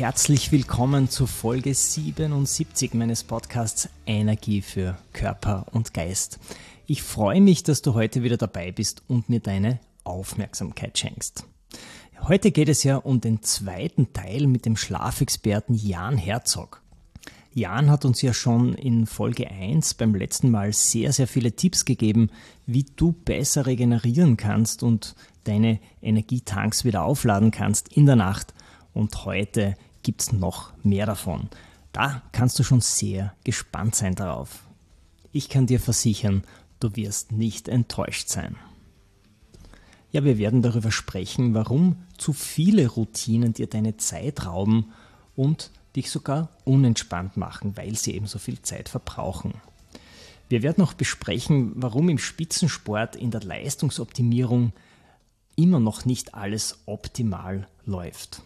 [0.00, 6.38] Herzlich willkommen zur Folge 77 meines Podcasts Energie für Körper und Geist.
[6.86, 11.44] Ich freue mich, dass du heute wieder dabei bist und mir deine Aufmerksamkeit schenkst.
[12.22, 16.80] Heute geht es ja um den zweiten Teil mit dem Schlafexperten Jan Herzog.
[17.52, 21.84] Jan hat uns ja schon in Folge 1 beim letzten Mal sehr, sehr viele Tipps
[21.84, 22.30] gegeben,
[22.64, 28.54] wie du besser regenerieren kannst und deine Energietanks wieder aufladen kannst in der Nacht
[28.94, 31.48] und heute gibt es noch mehr davon.
[31.92, 34.66] Da kannst du schon sehr gespannt sein darauf.
[35.32, 36.44] Ich kann dir versichern,
[36.78, 38.56] du wirst nicht enttäuscht sein.
[40.12, 44.92] Ja, wir werden darüber sprechen, warum zu viele Routinen dir deine Zeit rauben
[45.36, 49.54] und dich sogar unentspannt machen, weil sie eben so viel Zeit verbrauchen.
[50.48, 54.72] Wir werden auch besprechen, warum im Spitzensport in der Leistungsoptimierung
[55.54, 58.42] immer noch nicht alles optimal läuft.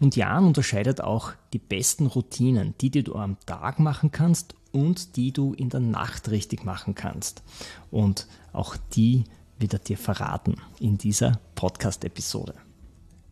[0.00, 5.16] Und Jan unterscheidet auch die besten Routinen, die, die du am Tag machen kannst und
[5.16, 7.42] die du in der Nacht richtig machen kannst.
[7.90, 9.24] Und auch die
[9.58, 12.54] wird er dir verraten in dieser Podcast-Episode.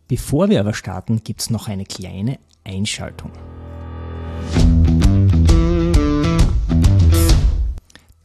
[0.07, 3.31] Bevor wir aber starten, gibt es noch eine kleine Einschaltung.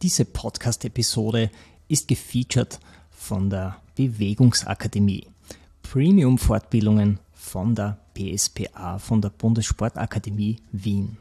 [0.02, 1.50] Diese Podcast-Episode
[1.88, 5.26] ist gefeatured von der Bewegungsakademie.
[5.82, 7.18] Premium-Fortbildungen
[7.50, 11.18] von der BSPA, von der Bundessportakademie Wien.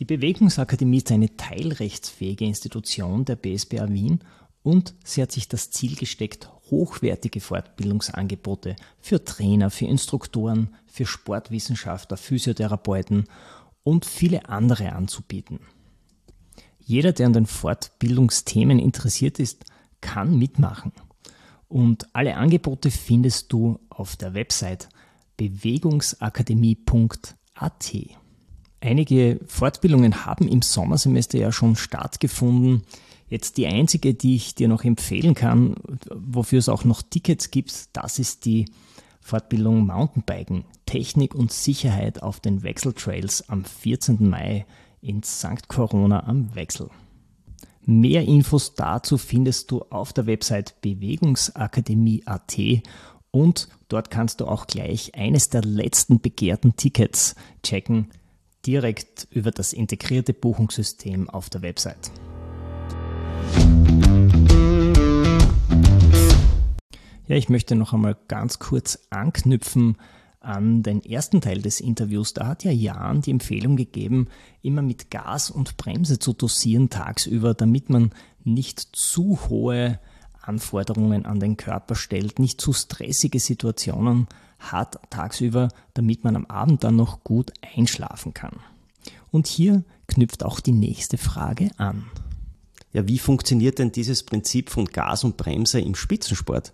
[0.00, 4.20] Die Bewegungsakademie ist eine teilrechtsfähige Institution der BSPA Wien
[4.62, 12.16] und sie hat sich das Ziel gesteckt, hochwertige Fortbildungsangebote für Trainer, für Instruktoren, für Sportwissenschaftler,
[12.16, 13.24] Physiotherapeuten
[13.82, 15.60] und viele andere anzubieten.
[16.78, 19.66] Jeder, der an den Fortbildungsthemen interessiert ist,
[20.00, 20.92] kann mitmachen.
[21.68, 24.88] Und alle Angebote findest du auf der Website
[25.36, 27.94] bewegungsakademie.at.
[28.80, 32.82] Einige Fortbildungen haben im Sommersemester ja schon stattgefunden.
[33.28, 35.76] Jetzt die einzige, die ich dir noch empfehlen kann,
[36.14, 38.66] wofür es auch noch Tickets gibt, das ist die
[39.20, 44.28] Fortbildung Mountainbiken, Technik und Sicherheit auf den Wechseltrails am 14.
[44.28, 44.66] Mai
[45.00, 45.68] in St.
[45.68, 46.90] Corona am Wechsel.
[47.86, 52.58] Mehr Infos dazu findest du auf der Website bewegungsakademie.at
[53.34, 57.34] und dort kannst du auch gleich eines der letzten begehrten Tickets
[57.64, 58.10] checken,
[58.64, 62.12] direkt über das integrierte Buchungssystem auf der Website.
[67.26, 69.96] Ja, ich möchte noch einmal ganz kurz anknüpfen
[70.38, 72.34] an den ersten Teil des Interviews.
[72.34, 74.28] Da hat ja Jan die Empfehlung gegeben,
[74.62, 78.12] immer mit Gas und Bremse zu dosieren tagsüber, damit man
[78.44, 79.98] nicht zu hohe
[80.48, 84.28] Anforderungen an den Körper stellt, nicht zu stressige Situationen
[84.58, 88.60] hat tagsüber, damit man am Abend dann noch gut einschlafen kann.
[89.30, 92.06] Und hier knüpft auch die nächste Frage an.
[92.92, 96.72] Ja, wie funktioniert denn dieses Prinzip von Gas und Bremse im Spitzensport?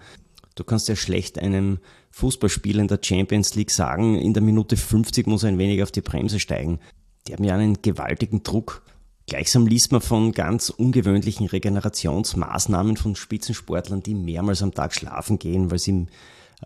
[0.55, 1.79] Du kannst ja schlecht einem
[2.11, 5.91] Fußballspieler in der Champions League sagen, in der Minute 50 muss er ein wenig auf
[5.91, 6.79] die Bremse steigen.
[7.27, 8.83] Die haben ja einen gewaltigen Druck
[9.31, 15.71] Gleichsam liest man von ganz ungewöhnlichen Regenerationsmaßnahmen von Spitzensportlern, die mehrmals am Tag schlafen gehen,
[15.71, 16.09] weil sie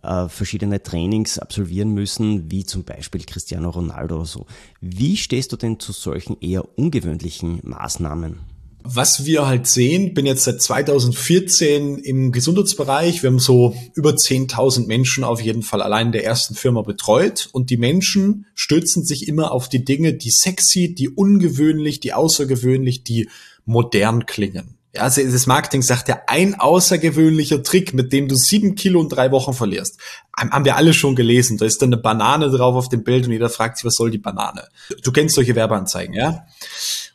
[0.03, 4.47] äh, verschiedene Trainings absolvieren müssen, wie zum Beispiel Cristiano Ronaldo oder so.
[4.81, 8.54] Wie stehst du denn zu solchen eher ungewöhnlichen Maßnahmen?
[8.87, 13.23] Was wir halt sehen, bin jetzt seit 2014 im Gesundheitsbereich.
[13.23, 17.49] Wir haben so über 10.000 Menschen auf jeden Fall allein der ersten Firma betreut.
[17.53, 23.05] Und die Menschen stützen sich immer auf die Dinge, die sexy, die ungewöhnlich, die außergewöhnlich,
[23.05, 23.31] die
[23.65, 24.77] modern klingen.
[24.99, 29.31] Also das Marketing sagt ja, ein außergewöhnlicher Trick, mit dem du sieben Kilo in drei
[29.31, 29.99] Wochen verlierst.
[30.37, 31.59] Haben wir alle schon gelesen.
[31.59, 34.11] Da ist dann eine Banane drauf auf dem Bild und jeder fragt sich, was soll
[34.11, 34.69] die Banane?
[35.03, 36.47] Du kennst solche Werbeanzeigen, ja?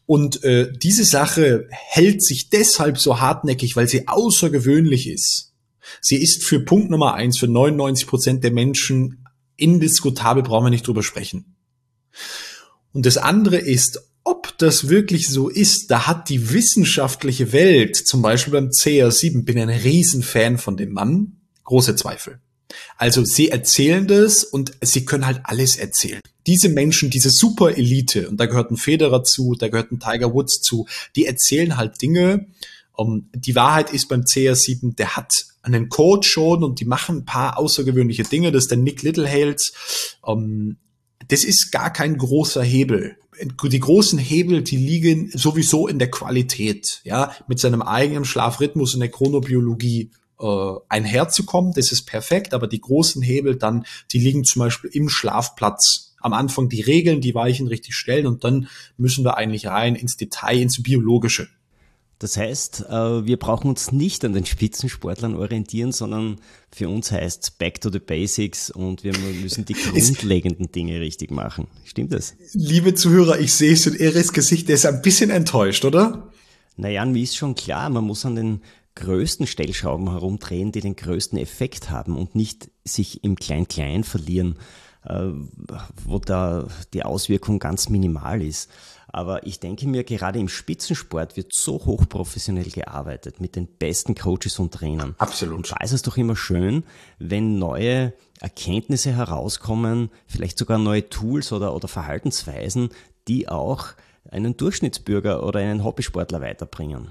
[0.06, 5.54] Und äh, diese Sache hält sich deshalb so hartnäckig, weil sie außergewöhnlich ist.
[6.02, 10.88] Sie ist für Punkt Nummer eins, für 99 Prozent der Menschen indiskutabel, brauchen wir nicht
[10.88, 11.56] drüber sprechen.
[12.94, 18.22] Und das andere ist, ob das wirklich so ist, da hat die wissenschaftliche Welt, zum
[18.22, 21.40] Beispiel beim CR7, bin ein Riesenfan von dem Mann,
[21.70, 22.40] Große Zweifel.
[22.98, 26.20] Also sie erzählen das und sie können halt alles erzählen.
[26.48, 30.62] Diese Menschen, diese Super-Elite, und da gehört ein Federer zu, da gehört ein Tiger Woods
[30.62, 32.48] zu, die erzählen halt Dinge.
[32.94, 37.26] Um, die Wahrheit ist beim CR7, der hat einen Coach schon und die machen ein
[37.26, 38.52] paar außergewöhnliche Dinge.
[38.52, 39.74] Das ist der Nick Littlehales.
[40.22, 40.78] Um,
[41.28, 43.16] das ist gar kein großer Hebel.
[43.42, 49.00] Die großen Hebel, die liegen sowieso in der Qualität, ja, mit seinem eigenen Schlafrhythmus und
[49.00, 51.74] der Chronobiologie äh, einherzukommen.
[51.74, 56.16] Das ist perfekt, aber die großen Hebel dann, die liegen zum Beispiel im Schlafplatz.
[56.22, 60.18] Am Anfang die Regeln, die Weichen richtig stellen und dann müssen wir eigentlich rein ins
[60.18, 61.48] Detail, ins Biologische.
[62.20, 66.36] Das heißt, äh, wir brauchen uns nicht an den Spitzensportlern orientieren, sondern
[66.70, 71.32] für uns heißt es Back to the Basics und wir müssen die grundlegenden Dinge richtig
[71.32, 71.68] machen.
[71.86, 72.36] Stimmt das?
[72.52, 76.30] Liebe Zuhörer, ich sehe es in Eris Gesicht, der ist ein bisschen enttäuscht, oder?
[76.76, 78.62] Naja, mir ist schon klar, man muss an den
[78.96, 84.58] größten Stellschrauben herumdrehen, die den größten Effekt haben und nicht sich im Klein-Klein verlieren,
[85.06, 85.30] äh,
[86.06, 88.70] wo da die Auswirkung ganz minimal ist.
[89.12, 94.60] Aber ich denke mir, gerade im Spitzensport wird so hochprofessionell gearbeitet mit den besten Coaches
[94.60, 95.16] und Trainern.
[95.18, 95.58] Absolut.
[95.58, 96.84] Und da ist es doch immer schön,
[97.18, 102.90] wenn neue Erkenntnisse herauskommen, vielleicht sogar neue Tools oder, oder Verhaltensweisen,
[103.28, 103.88] die auch
[104.30, 107.10] einen Durchschnittsbürger oder einen Hobbysportler weiterbringen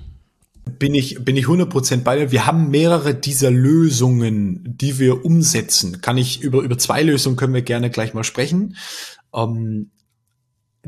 [0.78, 2.32] bin ich, bin ich 100% bei dir.
[2.32, 6.00] Wir haben mehrere dieser Lösungen, die wir umsetzen.
[6.00, 8.76] Kann ich über, über zwei Lösungen können wir gerne gleich mal sprechen.
[9.34, 9.90] Ähm,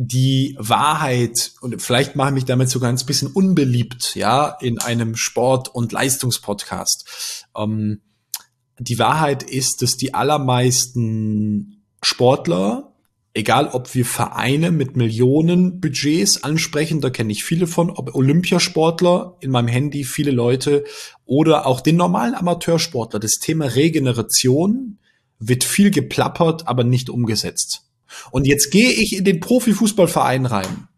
[0.03, 5.15] die Wahrheit, und vielleicht mache ich mich damit sogar ein bisschen unbeliebt, ja, in einem
[5.17, 7.47] Sport- und Leistungspodcast.
[7.57, 8.01] Ähm,
[8.79, 12.91] die Wahrheit ist, dass die allermeisten Sportler
[13.35, 19.37] egal ob wir Vereine mit Millionen Budgets ansprechen, da kenne ich viele von, ob Olympiasportler
[19.41, 20.85] in meinem Handy, viele Leute
[21.25, 23.21] oder auch den normalen Amateursportler.
[23.21, 24.99] Das Thema Regeneration
[25.39, 27.90] wird viel geplappert, aber nicht umgesetzt.
[28.31, 30.89] Und jetzt gehe ich in den Profifußballverein rein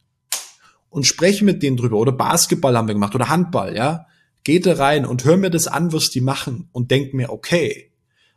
[0.91, 1.97] und spreche mit denen drüber.
[1.97, 4.07] Oder Basketball haben wir gemacht oder Handball, ja.
[4.45, 7.93] Geht da rein und hör mir das an, was die machen und denk mir, okay,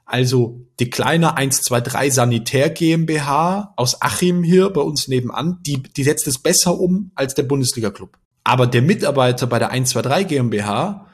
[0.05, 6.27] also die kleine 123 Sanitär GmbH aus Achim hier bei uns nebenan, die, die setzt
[6.27, 8.17] es besser um als der Bundesliga-Club.
[8.43, 11.07] Aber der Mitarbeiter bei der 123 GmbH,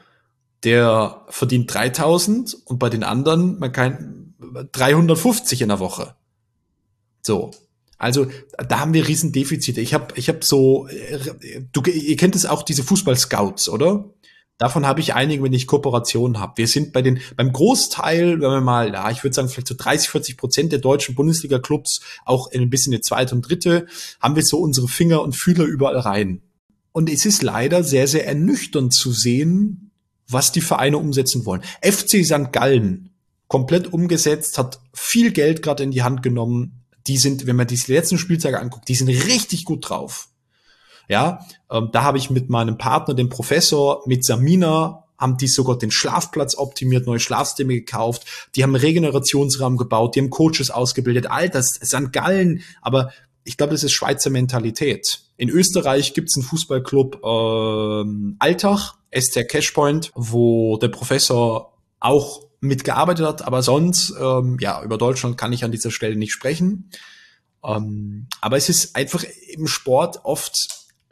[0.62, 4.34] der verdient 3000 und bei den anderen man kann
[4.72, 6.14] 350 in der Woche.
[7.22, 7.50] So.
[7.98, 8.26] Also
[8.56, 9.80] da haben wir Riesendefizite.
[9.80, 10.88] Ich habe ich hab so,
[11.72, 14.10] du, ihr kennt es auch, diese Fußball-Scouts, oder?
[14.58, 16.52] Davon habe ich einige, wenn ich Kooperationen habe.
[16.56, 19.74] Wir sind bei den, beim Großteil, wenn wir mal, ja, ich würde sagen, vielleicht so
[19.76, 23.86] 30, 40 Prozent der deutschen Bundesliga-Clubs, auch ein bisschen eine zweite und dritte,
[24.20, 26.42] haben wir so unsere Finger und Fühler überall rein.
[26.92, 29.90] Und es ist leider sehr, sehr ernüchternd zu sehen,
[30.28, 31.62] was die Vereine umsetzen wollen.
[31.82, 32.52] FC St.
[32.52, 33.10] Gallen,
[33.48, 36.81] komplett umgesetzt, hat viel Geld gerade in die Hand genommen.
[37.06, 40.28] Die sind, wenn man die letzten Spieltage anguckt, die sind richtig gut drauf.
[41.08, 45.78] Ja, ähm, da habe ich mit meinem Partner, dem Professor, mit Samina, haben die sogar
[45.78, 48.24] den Schlafplatz optimiert, neue Schlafsysteme gekauft,
[48.56, 52.12] die haben Regenerationsraum gebaut, die haben Coaches ausgebildet, all das, St.
[52.12, 53.12] Gallen, aber
[53.44, 55.20] ich glaube, das ist Schweizer Mentalität.
[55.36, 63.42] In Österreich gibt's einen Fußballclub ähm, Alltag, STR Cashpoint, wo der Professor auch mitgearbeitet hat,
[63.42, 66.90] aber sonst, ähm, ja, über Deutschland kann ich an dieser Stelle nicht sprechen.
[67.64, 70.56] Ähm, aber es ist einfach im Sport oft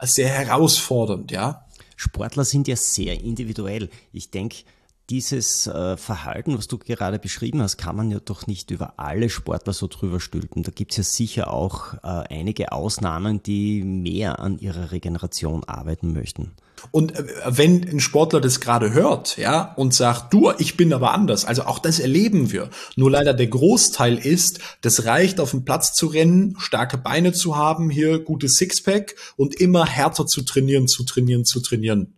[0.01, 1.67] sehr herausfordernd, ja.
[1.95, 3.89] Sportler sind ja sehr individuell.
[4.11, 4.63] Ich denke,
[5.09, 9.29] dieses äh, Verhalten, was du gerade beschrieben hast, kann man ja doch nicht über alle
[9.29, 10.63] Sportler so drüber stülpen.
[10.63, 16.13] Da gibt es ja sicher auch äh, einige Ausnahmen, die mehr an ihrer Regeneration arbeiten
[16.13, 16.51] möchten.
[16.91, 21.13] Und äh, wenn ein Sportler das gerade hört, ja, und sagt, du, ich bin aber
[21.13, 22.69] anders, also auch das erleben wir.
[22.95, 27.55] Nur leider der Großteil ist, das reicht auf dem Platz zu rennen, starke Beine zu
[27.57, 32.13] haben, hier gutes Sixpack und immer härter zu trainieren, zu trainieren, zu trainieren.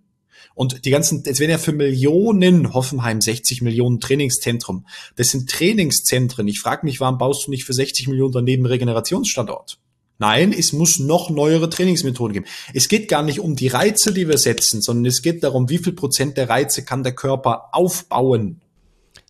[0.55, 4.85] Und die ganzen, es werden ja für Millionen Hoffenheim 60 Millionen Trainingszentrum.
[5.15, 6.47] Das sind Trainingszentren.
[6.47, 9.79] Ich frage mich, warum baust du nicht für 60 Millionen daneben Regenerationsstandort?
[10.19, 12.45] Nein, es muss noch neuere Trainingsmethoden geben.
[12.73, 15.79] Es geht gar nicht um die Reize, die wir setzen, sondern es geht darum, wie
[15.79, 18.61] viel Prozent der Reize kann der Körper aufbauen.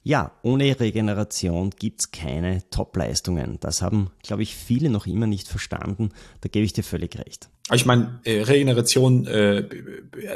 [0.06, 3.58] Ja, ohne Regeneration gibt's keine Top-Leistungen.
[3.62, 6.10] Das haben, glaube ich, viele noch immer nicht verstanden.
[6.42, 7.50] Da gebe ich dir völlig recht.
[7.72, 9.64] Ich meine, äh, Regeneration, äh,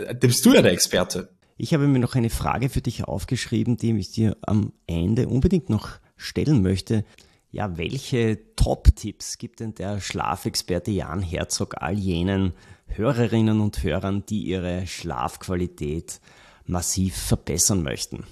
[0.08, 1.30] da bist du ja der Experte.
[1.58, 5.70] Ich habe mir noch eine Frage für dich aufgeschrieben, die ich dir am Ende unbedingt
[5.70, 7.04] noch stellen möchte.
[7.52, 12.54] Ja, welche Top-Tipps gibt denn der Schlafexperte Jan Herzog all jenen
[12.86, 16.22] Hörerinnen und Hörern, die ihre Schlafqualität
[16.66, 18.24] massiv verbessern möchten?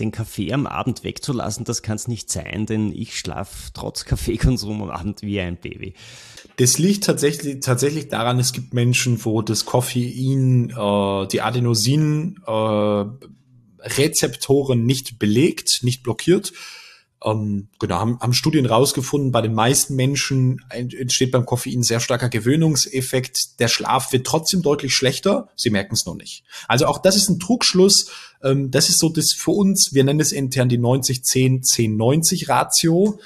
[0.00, 4.82] Den Kaffee am Abend wegzulassen, das kann es nicht sein, denn ich schlafe trotz Kaffeekonsum
[4.82, 5.94] am Abend wie ein Baby.
[6.56, 13.04] Das liegt tatsächlich, tatsächlich daran, es gibt Menschen, wo das Koffein, äh, die Adenosin, äh,
[13.86, 16.52] Rezeptoren nicht belegt, nicht blockiert
[17.24, 22.28] ähm, genau, haben, haben Studien rausgefunden, bei den meisten Menschen entsteht beim Koffein sehr starker
[22.28, 23.58] Gewöhnungseffekt.
[23.60, 25.48] Der Schlaf wird trotzdem deutlich schlechter.
[25.56, 26.44] Sie merken es noch nicht.
[26.68, 28.10] Also auch das ist ein Trugschluss.
[28.42, 33.18] Ähm, das ist so das für uns, wir nennen es intern die 90-10-10-90-Ratio.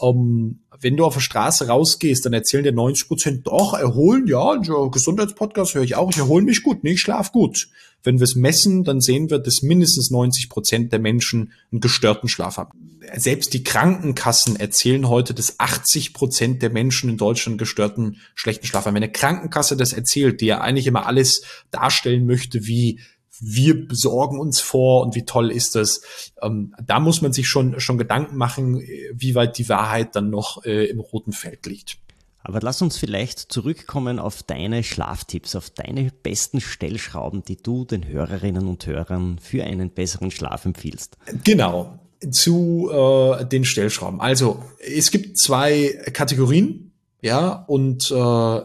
[0.00, 4.56] Ähm, wenn du auf der Straße rausgehst, dann erzählen dir 90 Prozent, doch, erholen, ja,
[4.56, 7.68] Gesundheitspodcast höre ich auch, ich erhole mich gut, nee, ich schlaf gut.
[8.02, 12.28] Wenn wir es messen, dann sehen wir, dass mindestens 90 Prozent der Menschen einen gestörten
[12.28, 12.98] Schlaf haben.
[13.16, 18.84] Selbst die Krankenkassen erzählen heute, dass 80 Prozent der Menschen in Deutschland gestörten schlechten Schlaf
[18.84, 18.94] haben.
[18.94, 23.00] Wenn eine Krankenkasse das erzählt, die ja eigentlich immer alles darstellen möchte, wie
[23.40, 26.32] wir besorgen uns vor und wie toll ist das.
[26.42, 28.80] Ähm, da muss man sich schon, schon Gedanken machen,
[29.12, 31.98] wie weit die Wahrheit dann noch äh, im roten Feld liegt.
[32.46, 38.06] Aber lass uns vielleicht zurückkommen auf deine Schlaftipps, auf deine besten Stellschrauben, die du den
[38.06, 41.16] Hörerinnen und Hörern für einen besseren Schlaf empfiehlst.
[41.42, 41.98] Genau,
[42.30, 44.20] zu äh, den Stellschrauben.
[44.20, 48.60] Also es gibt zwei Kategorien, ja, und äh,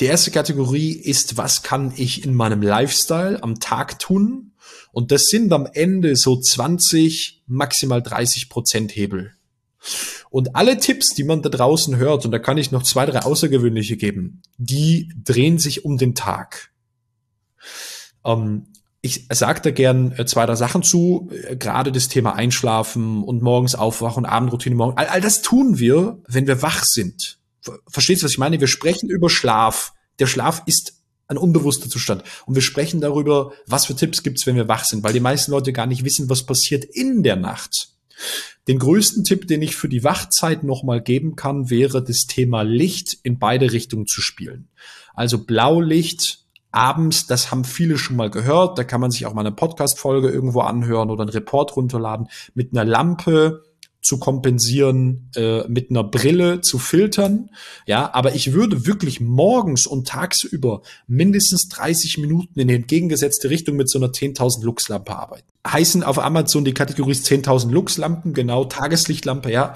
[0.00, 4.52] die erste Kategorie ist, was kann ich in meinem Lifestyle am Tag tun?
[4.92, 9.32] Und das sind am Ende so 20, maximal 30 Prozent Hebel.
[10.30, 13.20] Und alle Tipps, die man da draußen hört, und da kann ich noch zwei, drei
[13.20, 16.70] außergewöhnliche geben, die drehen sich um den Tag.
[18.24, 18.66] Ähm,
[19.02, 23.42] ich sage da gern äh, zwei, drei Sachen zu, äh, gerade das Thema Einschlafen und
[23.42, 24.98] morgens aufwachen, Abendroutine morgen.
[24.98, 27.39] All, all das tun wir, wenn wir wach sind.
[27.88, 28.60] Verstehst du, was ich meine?
[28.60, 29.92] Wir sprechen über Schlaf.
[30.18, 30.94] Der Schlaf ist
[31.28, 32.24] ein unbewusster Zustand.
[32.46, 35.52] Und wir sprechen darüber, was für Tipps gibt's, wenn wir wach sind, weil die meisten
[35.52, 37.90] Leute gar nicht wissen, was passiert in der Nacht.
[38.68, 43.16] Den größten Tipp, den ich für die Wachzeit nochmal geben kann, wäre das Thema Licht
[43.22, 44.68] in beide Richtungen zu spielen.
[45.14, 49.40] Also Blaulicht abends, das haben viele schon mal gehört, da kann man sich auch mal
[49.40, 53.64] eine Podcast-Folge irgendwo anhören oder einen Report runterladen mit einer Lampe
[54.02, 57.50] zu kompensieren, äh, mit einer Brille zu filtern.
[57.86, 63.76] Ja, aber ich würde wirklich morgens und tagsüber mindestens 30 Minuten in die entgegengesetzte Richtung
[63.76, 65.46] mit so einer 10.000 Lux-Lampe arbeiten.
[65.66, 69.74] Heißen auf Amazon die Kategorie 10.000 Lux-Lampen, genau, Tageslichtlampe, ja.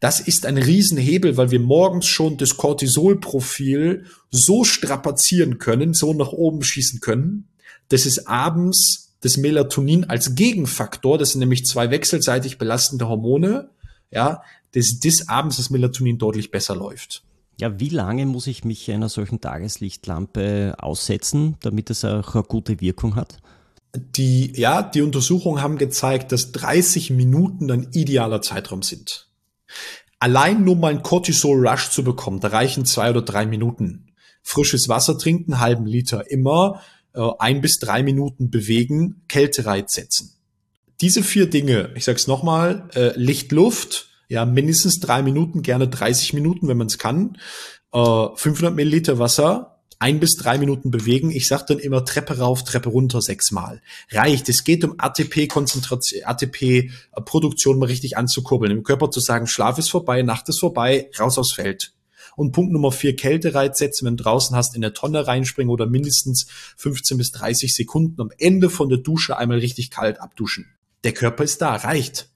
[0.00, 6.32] Das ist ein Riesenhebel, weil wir morgens schon das Cortisolprofil so strapazieren können, so nach
[6.32, 7.48] oben schießen können,
[7.88, 13.70] dass es abends das Melatonin als Gegenfaktor, das sind nämlich zwei wechselseitig belastende Hormone,
[14.10, 17.22] ja, dass das abends das Melatonin deutlich besser läuft.
[17.60, 22.80] Ja, wie lange muss ich mich einer solchen Tageslichtlampe aussetzen, damit es auch eine gute
[22.80, 23.38] Wirkung hat?
[23.94, 29.28] Die, ja, die Untersuchungen haben gezeigt, dass 30 Minuten ein idealer Zeitraum sind.
[30.18, 34.12] Allein nur mal einen Cortisol-Rush zu bekommen, da reichen zwei oder drei Minuten.
[34.42, 36.80] Frisches Wasser trinken, halben Liter immer,
[37.14, 40.32] äh, ein bis drei Minuten bewegen, Kältereiz setzen.
[41.00, 46.32] Diese vier Dinge, ich sag's nochmal, äh, Licht, Luft, ja, mindestens drei Minuten, gerne 30
[46.32, 47.38] Minuten, wenn man es kann,
[47.92, 51.30] äh, 500 Milliliter Wasser, ein bis drei Minuten bewegen.
[51.30, 53.80] Ich sage dann immer Treppe rauf, Treppe runter sechsmal.
[54.10, 54.48] Reicht.
[54.48, 58.72] Es geht um ATP-Konzentration, ATP-Produktion mal richtig anzukurbeln.
[58.72, 61.92] Im Körper zu sagen, Schlaf ist vorbei, Nacht ist vorbei, raus aufs Feld.
[62.36, 65.86] Und Punkt Nummer vier, Kältereiz setzen, wenn du draußen hast, in der Tonne reinspringen oder
[65.86, 66.46] mindestens
[66.76, 70.66] 15 bis 30 Sekunden am Ende von der Dusche einmal richtig kalt abduschen.
[71.04, 72.28] Der Körper ist da, reicht.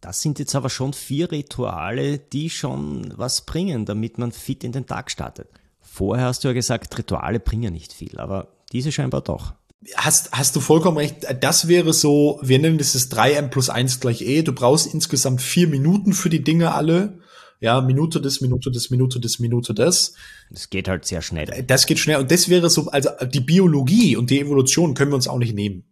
[0.00, 4.72] Das sind jetzt aber schon vier Rituale, die schon was bringen, damit man fit in
[4.72, 5.48] den Tag startet.
[5.80, 9.54] Vorher hast du ja gesagt, Rituale bringen nicht viel, aber diese scheinbar doch.
[9.96, 11.26] Hast, hast du vollkommen recht.
[11.40, 14.42] Das wäre so, wir nennen das das 3m plus 1 gleich e.
[14.42, 17.20] Du brauchst insgesamt vier Minuten für die Dinge alle
[17.62, 20.14] ja, Minute das, Minute das, Minute das, Minute das.
[20.50, 21.46] Das geht halt sehr schnell.
[21.64, 22.16] Das geht schnell.
[22.18, 25.54] Und das wäre so, also die Biologie und die Evolution können wir uns auch nicht
[25.54, 25.84] nehmen.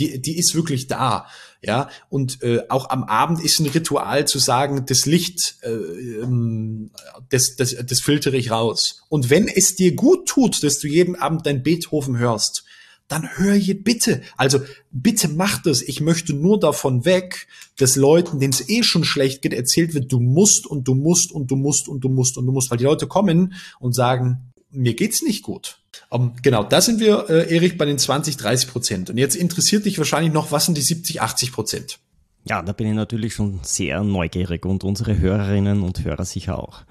[0.00, 1.26] Die, die ist wirklich da.
[1.62, 6.90] Ja, und äh, auch am Abend ist ein Ritual zu sagen, das Licht, äh, ähm,
[7.30, 9.02] das, das, das filtere ich raus.
[9.08, 12.64] Und wenn es dir gut tut, dass du jeden Abend dein Beethoven hörst,
[13.08, 14.22] dann hör je bitte.
[14.36, 14.60] Also
[14.92, 15.82] bitte mach das.
[15.82, 17.48] Ich möchte nur davon weg,
[17.78, 21.32] dass Leuten, denen es eh schon schlecht geht, erzählt wird, du musst und du musst
[21.32, 24.52] und du musst und du musst und du musst, weil die Leute kommen und sagen,
[24.70, 25.80] mir geht's nicht gut.
[26.10, 29.10] Um, genau, da sind wir, äh, Erik, bei den 20, 30 Prozent.
[29.10, 31.98] Und jetzt interessiert dich wahrscheinlich noch, was sind die 70, 80 Prozent?
[32.44, 36.82] Ja, da bin ich natürlich schon sehr neugierig und unsere Hörerinnen und Hörer sicher auch.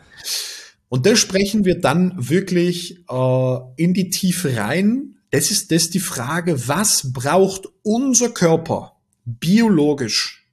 [0.89, 5.99] Und da sprechen wir dann wirklich äh, in die Tiefe rein, das ist das die
[5.99, 10.47] Frage, was braucht unser Körper biologisch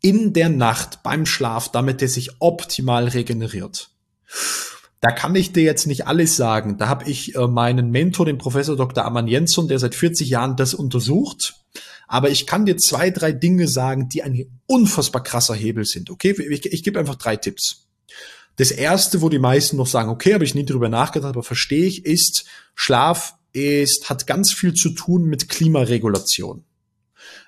[0.00, 3.90] in der Nacht beim Schlaf, damit er sich optimal regeneriert.
[5.00, 6.78] Da kann ich dir jetzt nicht alles sagen.
[6.78, 9.04] Da habe ich äh, meinen Mentor, den Professor Dr.
[9.04, 11.54] Aman Jensson, der seit 40 Jahren das untersucht.
[12.08, 16.10] Aber ich kann dir zwei, drei Dinge sagen, die ein unfassbar krasser Hebel sind.
[16.10, 17.86] Okay, ich, ich gebe einfach drei Tipps.
[18.56, 21.84] Das erste, wo die meisten noch sagen, okay, habe ich nie drüber nachgedacht, aber verstehe
[21.84, 26.64] ich, ist, Schlaf ist, hat ganz viel zu tun mit Klimaregulation.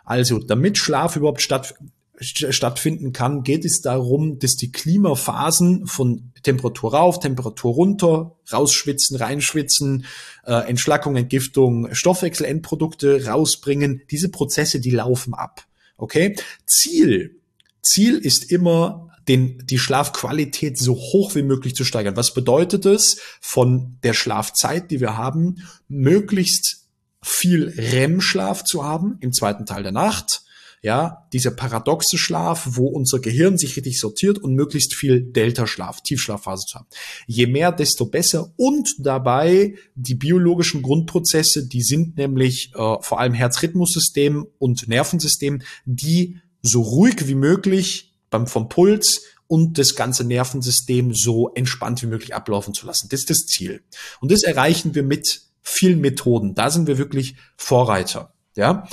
[0.04, 1.74] Also, damit Schlaf überhaupt statt,
[2.20, 10.06] stattfinden kann, geht es darum, dass die Klimaphasen von Temperatur rauf, Temperatur runter, rausschwitzen, reinschwitzen,
[10.44, 14.02] äh, Entschlackung, Entgiftung, Stoffwechselendprodukte rausbringen.
[14.10, 15.66] Diese Prozesse, die laufen ab.
[15.96, 16.36] Okay?
[16.66, 17.36] Ziel,
[17.82, 22.16] Ziel ist immer, den, die Schlafqualität so hoch wie möglich zu steigern.
[22.16, 26.86] Was bedeutet es, von der Schlafzeit, die wir haben, möglichst
[27.22, 30.42] viel REM-Schlaf zu haben im zweiten Teil der Nacht,
[30.80, 36.66] ja, dieser paradoxe Schlaf, wo unser Gehirn sich richtig sortiert und möglichst viel Delta-Schlaf, Tiefschlafphase
[36.66, 36.86] zu haben.
[37.26, 43.34] Je mehr, desto besser und dabei die biologischen Grundprozesse, die sind nämlich äh, vor allem
[43.34, 51.14] Herzrhythmussystem und Nervensystem, die so ruhig wie möglich beim vom Puls und das ganze Nervensystem
[51.14, 53.08] so entspannt wie möglich ablaufen zu lassen.
[53.08, 53.82] Das ist das Ziel.
[54.20, 56.54] Und das erreichen wir mit vielen Methoden.
[56.54, 58.32] Da sind wir wirklich Vorreiter.
[58.56, 58.88] Ja.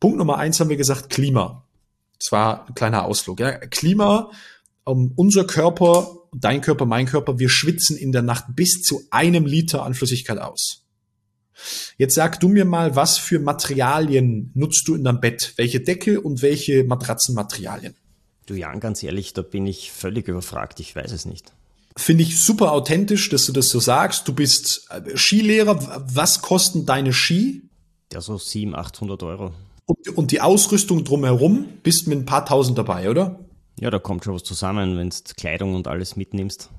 [0.00, 1.66] Punkt Nummer eins haben wir gesagt, Klima.
[2.18, 3.40] Das war ein kleiner Ausflug.
[3.40, 3.52] Ja.
[3.52, 4.30] Klima,
[4.84, 9.46] um, unser Körper, dein Körper, mein Körper, wir schwitzen in der Nacht bis zu einem
[9.46, 10.86] Liter an Flüssigkeit aus.
[11.98, 15.52] Jetzt sag du mir mal, was für Materialien nutzt du in deinem Bett?
[15.56, 17.94] Welche Decke und welche Matratzenmaterialien?
[18.50, 20.80] Du Jan, ganz ehrlich, da bin ich völlig überfragt.
[20.80, 21.52] Ich weiß es nicht.
[21.96, 24.26] Finde ich super authentisch, dass du das so sagst.
[24.26, 26.04] Du bist äh, Skilehrer.
[26.12, 27.62] Was kosten deine Ski?
[28.12, 29.52] Ja, so 700, 800 Euro.
[29.86, 33.38] Und, und die Ausrüstung drumherum bist mit ein paar tausend dabei, oder?
[33.78, 36.70] Ja, da kommt schon was zusammen, wenn du Kleidung und alles mitnimmst.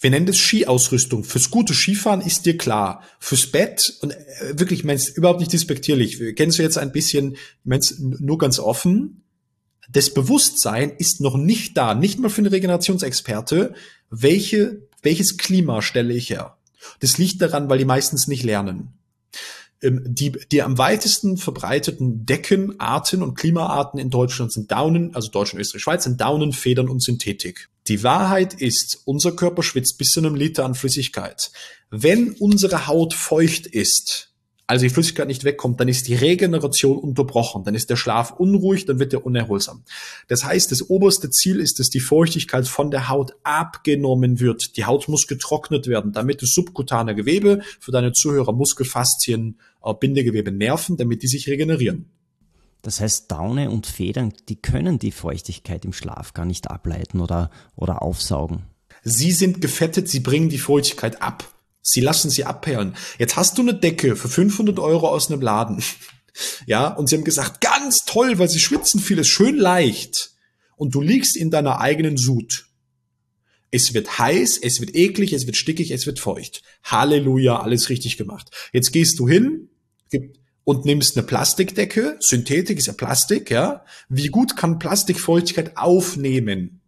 [0.00, 1.22] Wir nennen das Skiausrüstung.
[1.22, 3.04] Fürs gute Skifahren ist dir klar.
[3.20, 6.34] Fürs Bett, und äh, wirklich, ich meine es überhaupt nicht despektierlich.
[6.34, 9.22] Kennst du jetzt ein bisschen, ich meine es nur ganz offen.
[9.92, 13.74] Das Bewusstsein ist noch nicht da, nicht mal für einen Regenerationsexperte,
[14.10, 16.56] welche, welches Klima stelle ich her.
[17.00, 18.92] Das liegt daran, weil die meistens nicht lernen.
[19.82, 25.60] Ähm, die, die am weitesten verbreiteten Deckenarten und Klimaarten in Deutschland sind Daunen, also Deutschland,
[25.60, 27.68] Österreich, Schweiz, sind Daunen, Federn und Synthetik.
[27.88, 31.50] Die Wahrheit ist, unser Körper schwitzt bis zu einem Liter an Flüssigkeit.
[31.90, 34.29] Wenn unsere Haut feucht ist,
[34.70, 38.86] also die Flüssigkeit nicht wegkommt, dann ist die Regeneration unterbrochen, dann ist der Schlaf unruhig,
[38.86, 39.82] dann wird er unerholsam.
[40.28, 44.76] Das heißt, das oberste Ziel ist, dass die Feuchtigkeit von der Haut abgenommen wird.
[44.76, 50.52] Die Haut muss getrocknet werden, damit das subkutane Gewebe für deine Zuhörer Muskelfaszien, äh, Bindegewebe,
[50.52, 52.08] Nerven, damit die sich regenerieren.
[52.82, 57.50] Das heißt, Daune und Federn, die können die Feuchtigkeit im Schlaf gar nicht ableiten oder,
[57.74, 58.62] oder aufsaugen.
[59.02, 61.52] Sie sind gefettet, sie bringen die Feuchtigkeit ab.
[61.82, 62.94] Sie lassen sie abperlen.
[63.18, 65.82] Jetzt hast du eine Decke für 500 Euro aus einem Laden.
[66.66, 70.30] Ja, und sie haben gesagt, ganz toll, weil sie schwitzen viel, ist schön leicht.
[70.76, 72.66] Und du liegst in deiner eigenen Sud.
[73.70, 76.62] Es wird heiß, es wird eklig, es wird stickig, es wird feucht.
[76.84, 78.50] Halleluja, alles richtig gemacht.
[78.72, 79.68] Jetzt gehst du hin
[80.64, 82.16] und nimmst eine Plastikdecke.
[82.20, 83.84] Synthetik ist ja Plastik, ja.
[84.08, 86.80] Wie gut kann Plastik Feuchtigkeit aufnehmen?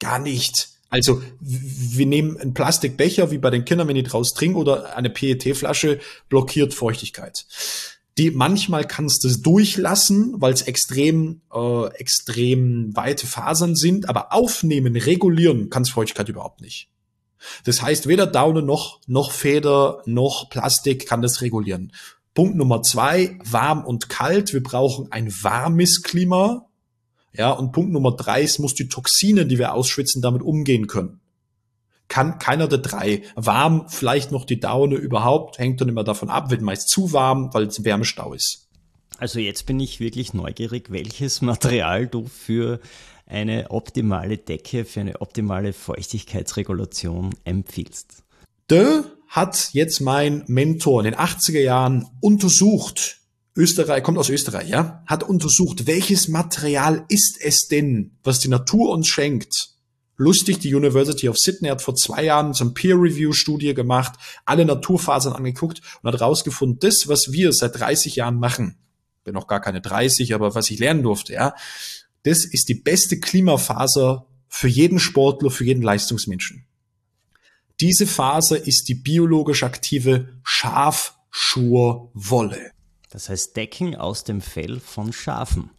[0.00, 0.71] Gar nicht.
[0.92, 5.08] Also wir nehmen einen Plastikbecher, wie bei den Kindern, wenn die draus trinken, oder eine
[5.08, 7.46] PET-Flasche blockiert Feuchtigkeit.
[8.18, 14.34] Die manchmal kannst du es durchlassen, weil es extrem äh, extrem weite Fasern sind, aber
[14.34, 16.90] aufnehmen, regulieren kannst Feuchtigkeit überhaupt nicht.
[17.64, 21.92] Das heißt, weder Daune noch noch Feder noch Plastik kann das regulieren.
[22.34, 24.52] Punkt Nummer zwei: warm und kalt.
[24.52, 26.68] Wir brauchen ein warmes Klima
[27.34, 31.20] ja, und Punkt Nummer drei, es muss die Toxine, die wir ausschwitzen, damit umgehen können.
[32.08, 33.22] Kann keiner der drei.
[33.36, 37.54] Warm, vielleicht noch die Daune überhaupt, hängt dann immer davon ab, wird meist zu warm,
[37.54, 38.68] weil es Wärmestau ist.
[39.18, 42.80] Also jetzt bin ich wirklich neugierig, welches Material du für
[43.26, 48.24] eine optimale Decke, für eine optimale Feuchtigkeitsregulation empfiehlst.
[48.68, 53.21] Der hat jetzt mein Mentor in den 80er Jahren untersucht,
[53.54, 58.90] Österreich, kommt aus Österreich, ja, hat untersucht, welches Material ist es denn, was die Natur
[58.90, 59.68] uns schenkt.
[60.16, 65.32] Lustig, die University of Sydney hat vor zwei Jahren so eine Peer-Review-Studie gemacht, alle Naturfasern
[65.32, 68.78] angeguckt und hat rausgefunden, das, was wir seit 30 Jahren machen,
[69.24, 71.54] bin noch gar keine 30, aber was ich lernen durfte, ja,
[72.22, 76.66] das ist die beste Klimafaser für jeden Sportler, für jeden Leistungsmenschen.
[77.80, 82.72] Diese Faser ist die biologisch aktive Schafschurwolle.
[83.12, 85.70] Das heißt Decken aus dem Fell von Schafen.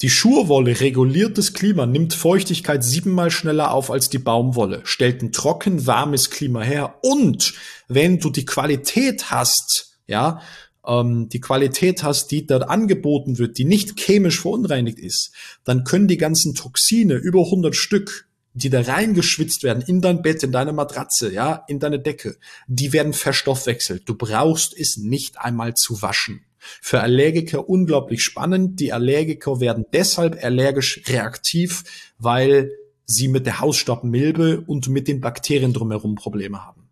[0.00, 5.32] Die Schurwolle reguliert das Klima, nimmt Feuchtigkeit siebenmal schneller auf als die Baumwolle, stellt ein
[5.32, 7.54] trocken, warmes Klima her und
[7.88, 10.40] wenn du die Qualität hast, ja,
[10.86, 15.32] ähm, die Qualität hast, die dort angeboten wird, die nicht chemisch verunreinigt ist,
[15.64, 20.42] dann können die ganzen Toxine, über 100 Stück, die da reingeschwitzt werden in dein Bett,
[20.42, 24.08] in deine Matratze, ja, in deine Decke, die werden verstoffwechselt.
[24.08, 26.44] Du brauchst es nicht einmal zu waschen.
[26.80, 28.80] Für Allergiker unglaublich spannend.
[28.80, 31.84] Die Allergiker werden deshalb allergisch reaktiv,
[32.18, 32.70] weil
[33.06, 36.88] sie mit der Hausstaubmilbe und mit den Bakterien drumherum Probleme haben.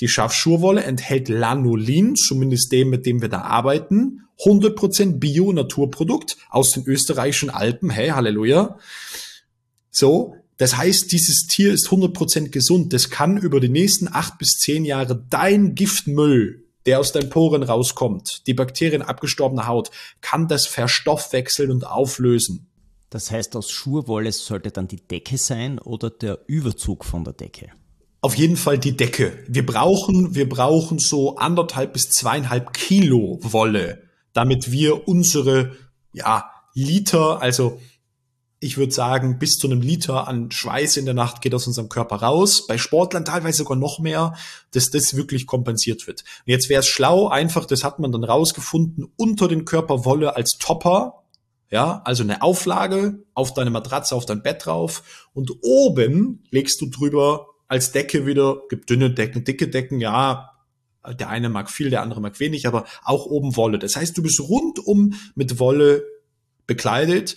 [0.00, 4.22] Die Schafschurwolle enthält Lanolin, zumindest dem, mit dem wir da arbeiten.
[4.40, 7.90] 100% Bio-Naturprodukt aus den österreichischen Alpen.
[7.90, 8.78] Hey, Halleluja.
[9.90, 12.92] So, das heißt, dieses Tier ist 100% gesund.
[12.92, 17.62] Das kann über die nächsten acht bis zehn Jahre dein Giftmüll, der aus deinen Poren
[17.62, 19.90] rauskommt, die Bakterien abgestorbener Haut,
[20.20, 22.68] kann das verstoffwechseln und auflösen.
[23.10, 27.68] Das heißt, aus Schurwolle sollte dann die Decke sein oder der Überzug von der Decke?
[28.22, 29.32] Auf jeden Fall die Decke.
[29.48, 35.76] Wir brauchen, wir brauchen so anderthalb bis zweieinhalb Kilo Wolle, damit wir unsere,
[36.12, 37.80] ja, Liter, also
[38.62, 41.88] ich würde sagen, bis zu einem Liter an Schweiß in der Nacht geht aus unserem
[41.88, 42.68] Körper raus.
[42.68, 44.36] Bei Sportlern teilweise sogar noch mehr,
[44.70, 46.20] dass das wirklich kompensiert wird.
[46.20, 50.36] Und jetzt wäre es schlau, einfach, das hat man dann rausgefunden, unter den Körper Wolle
[50.36, 51.24] als Topper,
[51.70, 56.86] ja, also eine Auflage auf deine Matratze, auf dein Bett drauf und oben legst du
[56.86, 60.50] drüber als Decke wieder, gibt dünne Decken, dicke Decken, ja,
[61.18, 63.80] der eine mag viel, der andere mag wenig, aber auch oben Wolle.
[63.80, 66.04] Das heißt, du bist rundum mit Wolle
[66.68, 67.34] bekleidet.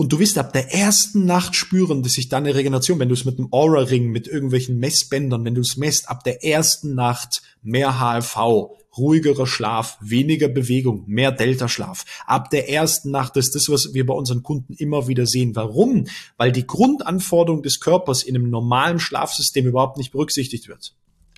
[0.00, 3.26] Und du wirst ab der ersten Nacht spüren, dass sich deine Regeneration, wenn du es
[3.26, 8.00] mit einem Aura-Ring, mit irgendwelchen Messbändern, wenn du es messt, ab der ersten Nacht mehr
[8.00, 12.06] HFV, ruhigerer Schlaf, weniger Bewegung, mehr Delta-Schlaf.
[12.26, 15.54] Ab der ersten Nacht ist das, was wir bei unseren Kunden immer wieder sehen.
[15.54, 16.06] Warum?
[16.38, 20.94] Weil die Grundanforderung des Körpers in einem normalen Schlafsystem überhaupt nicht berücksichtigt wird.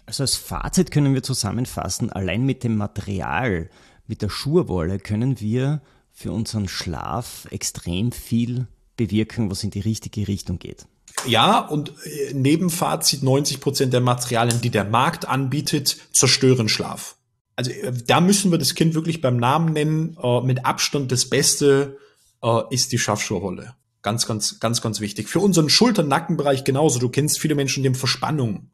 [0.07, 3.70] Also als Fazit können wir zusammenfassen, allein mit dem Material,
[4.07, 10.29] mit der Schurwolle können wir für unseren Schlaf extrem viel bewirken, was in die richtige
[10.29, 10.87] Richtung geht.
[11.27, 17.16] Ja, und äh, Nebenfazit, 90 Prozent der Materialien, die der Markt anbietet, zerstören Schlaf
[17.57, 20.16] also äh, da müssen wir das Kind wirklich beim Namen nennen.
[20.22, 21.98] Äh, mit Abstand das Beste
[22.42, 23.75] äh, ist die Schaffschuhrolle.
[24.03, 25.29] Ganz, ganz, ganz, ganz wichtig.
[25.29, 26.98] Für unseren Schulter-Nackenbereich genauso.
[26.98, 28.70] Du kennst viele Menschen, die haben Verspannung.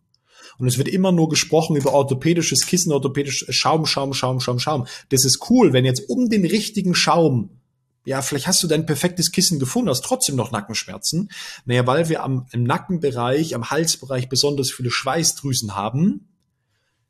[0.58, 4.86] Und es wird immer nur gesprochen über orthopädisches Kissen, orthopädisch Schaum, Schaum, Schaum, Schaum, Schaum.
[5.08, 7.50] Das ist cool, wenn jetzt um den richtigen Schaum
[8.04, 11.30] ja, vielleicht hast du dein perfektes Kissen gefunden, hast trotzdem noch Nackenschmerzen.
[11.66, 16.26] Naja, weil wir am, im Nackenbereich, am Halsbereich besonders viele Schweißdrüsen haben,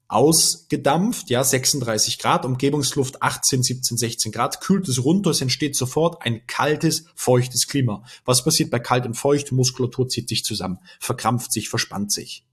[0.09, 6.23] ausgedampft, ja, 36 Grad, Umgebungsluft 18, 17, 16 Grad, kühlt es runter, es entsteht sofort
[6.23, 8.03] ein kaltes, feuchtes Klima.
[8.25, 9.53] Was passiert bei kalt und feucht?
[9.53, 12.45] Muskulatur zieht sich zusammen, verkrampft sich, verspannt sich.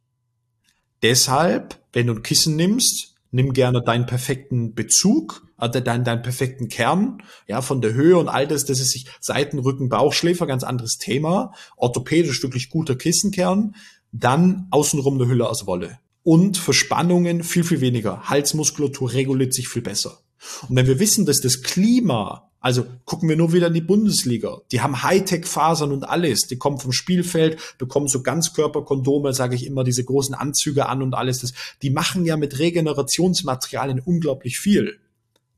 [1.06, 6.68] Deshalb, wenn du ein Kissen nimmst, nimm gerne deinen perfekten Bezug, äh, deinen, deinen perfekten
[6.68, 10.63] Kern, ja, von der Höhe und all das, das ist sich Seiten, Rücken, Bauchschläfer, ganz
[10.63, 13.76] anderes Thema, orthopädisch wirklich guter Kissenkern,
[14.12, 18.24] dann außenrum eine Hülle aus Wolle und Verspannungen viel, viel weniger.
[18.24, 20.22] Halsmuskulatur reguliert sich viel besser.
[20.68, 24.58] Und wenn wir wissen, dass das Klima, also gucken wir nur wieder in die Bundesliga,
[24.71, 29.84] die haben Hightech-Fasern und alles, die kommen vom Spielfeld, bekommen so Ganzkörperkondome, sage ich immer,
[29.84, 34.97] diese großen Anzüge an und alles, das, die machen ja mit Regenerationsmaterialien unglaublich viel.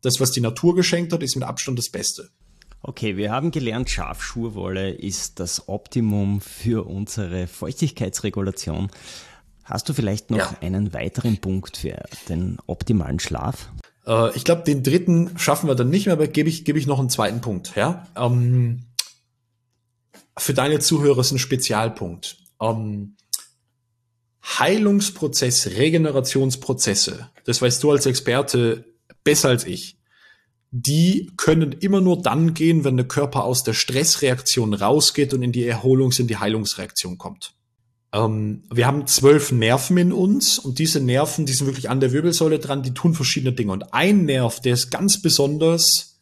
[0.02, 2.28] Das, was die Natur geschenkt hat, ist mit Abstand das Beste.
[2.82, 8.89] Okay, wir haben gelernt, Schafschurwolle ist das Optimum für unsere Feuchtigkeitsregulation.
[9.63, 10.58] Hast du vielleicht noch ja.
[10.60, 13.70] einen weiteren Punkt für den optimalen Schlaf?
[14.08, 16.88] Äh, ich glaube, den dritten schaffen wir dann nicht mehr, aber gebe ich, gebe ich
[16.88, 17.76] noch einen zweiten Punkt.
[17.76, 18.08] Ja?
[18.15, 18.86] Ähm,
[20.38, 22.38] für deine Zuhörer ist ein Spezialpunkt.
[22.62, 23.15] Ähm,
[24.43, 28.86] Heilungsprozess, Regenerationsprozesse, das weißt du als Experte
[29.24, 29.98] besser als ich,
[30.72, 35.52] die können immer nur dann gehen, wenn der Körper aus der Stressreaktion rausgeht und in
[35.52, 37.57] die Erholungs-, in die Heilungsreaktion kommt.
[38.18, 42.12] Ähm, wir haben zwölf Nerven in uns und diese Nerven, die sind wirklich an der
[42.12, 43.72] Wirbelsäule dran, die tun verschiedene Dinge.
[43.72, 46.20] Und ein Nerv, der ist ganz besonders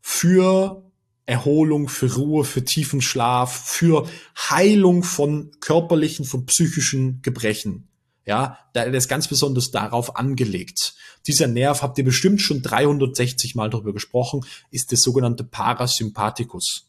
[0.00, 0.82] für
[1.26, 4.08] Erholung, für Ruhe, für tiefen Schlaf, für
[4.50, 7.88] Heilung von körperlichen, von psychischen Gebrechen.
[8.26, 10.94] Ja, der ist ganz besonders darauf angelegt.
[11.26, 16.86] Dieser Nerv, habt ihr bestimmt schon 360 Mal darüber gesprochen, ist der sogenannte Parasympathikus.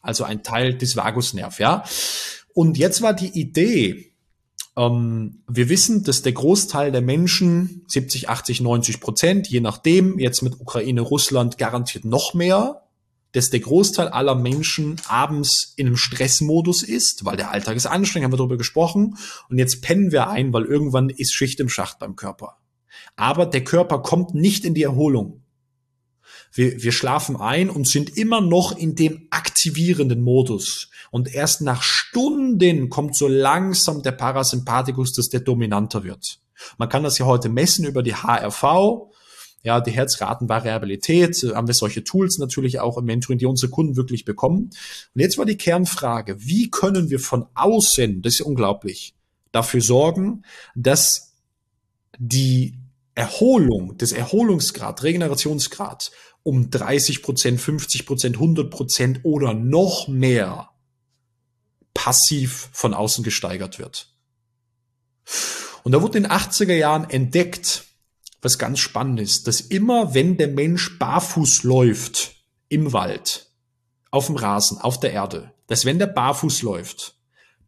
[0.00, 1.84] Also ein Teil des Vagusnerv, ja.
[2.54, 4.12] Und jetzt war die Idee,
[4.76, 10.42] ähm, wir wissen, dass der Großteil der Menschen, 70, 80, 90 Prozent, je nachdem, jetzt
[10.42, 12.82] mit Ukraine, Russland garantiert noch mehr,
[13.32, 18.26] dass der Großteil aller Menschen abends in einem Stressmodus ist, weil der Alltag ist anstrengend,
[18.26, 19.16] haben wir darüber gesprochen.
[19.48, 22.58] Und jetzt pennen wir ein, weil irgendwann ist Schicht im Schacht beim Körper.
[23.16, 25.41] Aber der Körper kommt nicht in die Erholung.
[26.52, 30.90] Wir, wir schlafen ein und sind immer noch in dem aktivierenden Modus.
[31.10, 36.40] Und erst nach Stunden kommt so langsam der Parasympathikus, dass der dominanter wird.
[36.78, 39.10] Man kann das ja heute messen über die HRV,
[39.64, 44.24] ja, die Herzratenvariabilität, haben wir solche Tools natürlich auch im Mentoring, die unsere Kunden wirklich
[44.24, 44.70] bekommen.
[45.14, 49.14] Und jetzt war die Kernfrage, wie können wir von außen, das ist unglaublich,
[49.52, 50.42] dafür sorgen,
[50.74, 51.34] dass
[52.18, 52.74] die
[53.14, 56.10] Erholung, des Erholungsgrad, Regenerationsgrad
[56.42, 60.70] um 30 Prozent, 50 Prozent, 100 Prozent oder noch mehr
[61.94, 64.08] passiv von außen gesteigert wird.
[65.84, 67.84] Und da wurde in den 80er Jahren entdeckt,
[68.40, 72.36] was ganz spannend ist, dass immer wenn der Mensch barfuß läuft
[72.68, 73.50] im Wald,
[74.10, 77.16] auf dem Rasen, auf der Erde, dass wenn der barfuß läuft,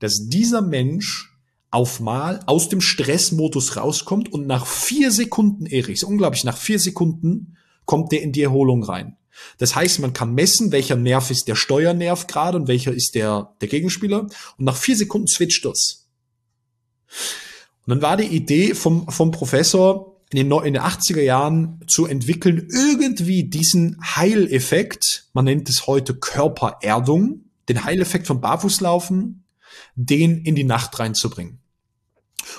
[0.00, 1.30] dass dieser Mensch
[1.70, 7.56] auf mal aus dem Stressmodus rauskommt und nach vier Sekunden, Erich, unglaublich, nach vier Sekunden
[7.84, 9.16] kommt der in die Erholung rein.
[9.58, 13.54] Das heißt, man kann messen, welcher Nerv ist der Steuernerv gerade und welcher ist der,
[13.60, 14.20] der Gegenspieler.
[14.22, 16.08] Und nach vier Sekunden switcht das.
[17.86, 22.06] Und dann war die Idee vom, vom Professor, in den, in den 80er Jahren zu
[22.06, 29.44] entwickeln, irgendwie diesen Heileffekt, man nennt es heute Körpererdung, den Heileffekt vom Barfußlaufen,
[29.94, 31.60] den in die Nacht reinzubringen.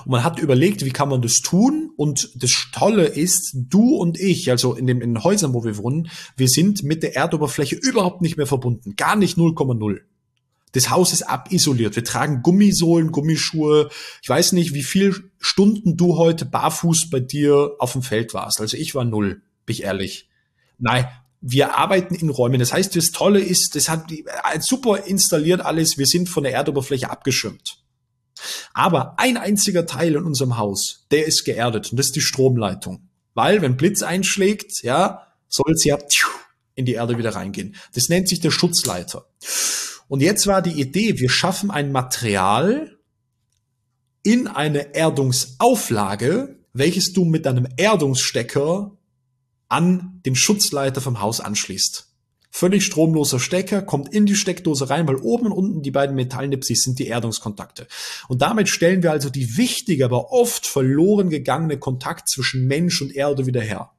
[0.06, 1.91] Und man hat überlegt, wie kann man das tun?
[1.98, 5.78] Und das Tolle ist, du und ich, also in, dem, in den Häusern, wo wir
[5.78, 8.95] wohnen, wir sind mit der Erdoberfläche überhaupt nicht mehr verbunden.
[8.95, 10.00] Gar nicht 0,0.
[10.76, 11.95] Das Haus ist abisoliert.
[11.95, 13.89] Wir tragen Gummisohlen, Gummischuhe.
[14.21, 18.60] Ich weiß nicht, wie viel Stunden du heute barfuß bei dir auf dem Feld warst.
[18.60, 20.28] Also ich war null, bin ich ehrlich.
[20.78, 21.08] Nein,
[21.39, 22.60] wir arbeiten in Räumen.
[22.60, 24.12] Das heißt, das Tolle ist, das hat
[24.60, 25.98] super installiert alles.
[25.98, 27.85] Wir sind von der Erdoberfläche abgeschirmt.
[28.74, 33.10] Aber ein einziger Teil in unserem Haus, der ist geerdet und das ist die Stromleitung.
[33.34, 35.98] Weil, wenn Blitz einschlägt, ja, soll es ja
[36.76, 37.76] in die Erde wieder reingehen.
[37.93, 39.26] Das nennt sich der Schutzleiter.
[40.08, 42.98] Und jetzt war die Idee, wir schaffen ein Material
[44.24, 48.98] in eine Erdungsauflage, welches du mit deinem Erdungsstecker
[49.69, 52.14] an den Schutzleiter vom Haus anschließt.
[52.58, 56.84] Völlig stromloser Stecker, kommt in die Steckdose rein, weil oben und unten die beiden Metallnipsis
[56.84, 57.86] sind die Erdungskontakte.
[58.30, 63.13] Und damit stellen wir also die wichtige, aber oft verloren gegangene Kontakt zwischen Mensch und
[63.13, 63.91] Erde wieder her.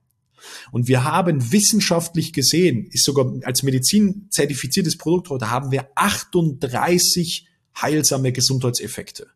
[0.73, 7.47] Und wir haben wissenschaftlich gesehen, ist sogar als Medizin zertifiziertes Produkt heute, haben wir 38
[7.79, 9.27] heilsame Gesundheitseffekte.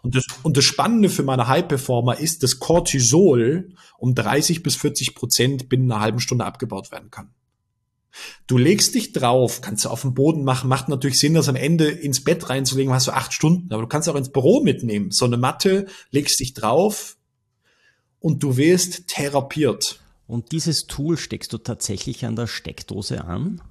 [0.00, 5.14] Und das, und das Spannende für meine High-Performer ist, dass Cortisol um 30 bis 40
[5.14, 7.34] Prozent binnen einer halben Stunde abgebaut werden kann.
[8.46, 11.56] Du legst dich drauf, kannst du auf dem Boden machen, macht natürlich Sinn, das am
[11.56, 15.10] Ende ins Bett reinzulegen, hast du acht Stunden, aber du kannst auch ins Büro mitnehmen.
[15.10, 17.16] So eine Matte, legst dich drauf,
[18.26, 20.00] und du wirst therapiert.
[20.26, 23.62] Und dieses Tool steckst du tatsächlich an der Steckdose an?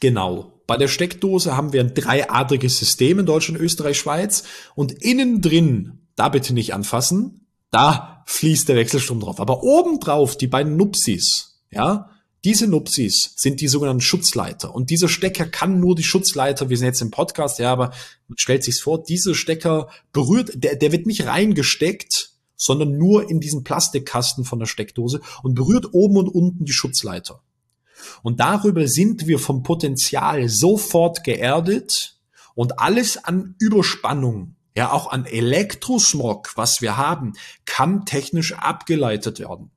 [0.00, 0.60] Genau.
[0.66, 4.42] Bei der Steckdose haben wir ein dreiadriges System in Deutschland, Österreich, Schweiz.
[4.74, 9.38] Und innen drin, da bitte nicht anfassen, da fließt der Wechselstrom drauf.
[9.38, 12.10] Aber obendrauf die beiden Nupsis, ja,
[12.44, 14.74] diese Nupsis sind die sogenannten Schutzleiter.
[14.74, 17.92] Und dieser Stecker kann nur die Schutzleiter, wir sind jetzt im Podcast, ja, aber
[18.28, 23.40] man stellt sich's vor, dieser Stecker berührt, der, der wird nicht reingesteckt, sondern nur in
[23.40, 27.42] diesen Plastikkasten von der Steckdose und berührt oben und unten die Schutzleiter.
[28.22, 32.18] Und darüber sind wir vom Potenzial sofort geerdet
[32.54, 39.70] und alles an Überspannung, ja auch an Elektrosmog, was wir haben, kann technisch abgeleitet werden.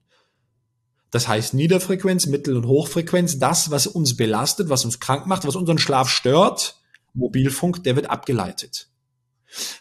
[1.12, 5.56] Das heißt Niederfrequenz, Mittel- und Hochfrequenz, das, was uns belastet, was uns krank macht, was
[5.56, 6.80] unseren Schlaf stört,
[7.14, 8.90] Mobilfunk, der wird abgeleitet.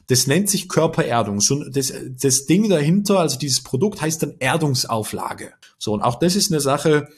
[0.06, 1.42] Das nennt sich Körpererdung.
[1.70, 5.52] Das, das Ding dahinter, also dieses Produkt heißt dann Erdungsauflage.
[5.78, 7.08] So, und auch das ist eine Sache,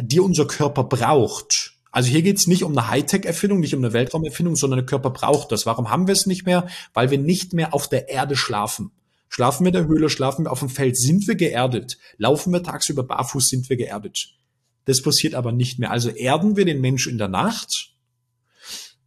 [0.00, 1.72] die unser Körper braucht.
[1.90, 5.10] Also hier geht es nicht um eine Hightech-Erfindung, nicht um eine Weltraumerfindung, sondern der Körper
[5.10, 5.66] braucht das.
[5.66, 6.68] Warum haben wir es nicht mehr?
[6.92, 8.92] Weil wir nicht mehr auf der Erde schlafen.
[9.28, 11.98] Schlafen wir in der Höhle, schlafen wir auf dem Feld, sind wir geerdet.
[12.16, 14.36] Laufen wir tagsüber barfuß, sind wir geerdet.
[14.84, 15.90] Das passiert aber nicht mehr.
[15.90, 17.92] Also erden wir den Mensch in der Nacht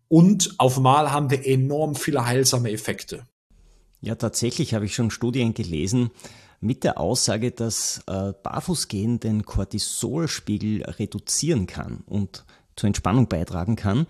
[0.10, 3.26] und auf Mal haben wir enorm viele heilsame Effekte.
[4.02, 6.12] Ja, tatsächlich habe ich schon Studien gelesen
[6.62, 14.08] mit der Aussage, dass äh, Barfußgehen den Cortisolspiegel reduzieren kann und zur Entspannung beitragen kann.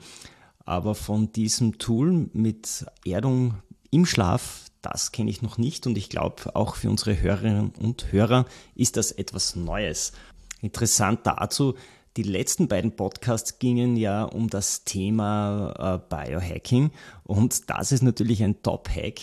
[0.66, 3.56] Aber von diesem Tool mit Erdung
[3.92, 8.12] im Schlaf, das kenne ich noch nicht und ich glaube, auch für unsere Hörerinnen und
[8.12, 10.14] Hörer ist das etwas Neues.
[10.62, 11.76] Interessant dazu,
[12.18, 16.92] Die letzten beiden Podcasts gingen ja um das Thema äh, Biohacking
[17.24, 19.20] und das ist natürlich ein Top-Hack,